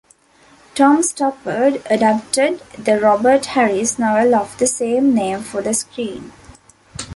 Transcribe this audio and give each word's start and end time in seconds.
Tom 0.73 1.03
Stoppard 1.03 1.79
adapted 1.87 2.61
the 2.75 2.99
Robert 2.99 3.45
Harris 3.45 3.99
novel 3.99 4.33
of 4.33 4.57
the 4.57 4.65
same 4.65 5.13
name 5.13 5.43
for 5.43 5.61
the 5.61 5.75
screen. 5.75 6.33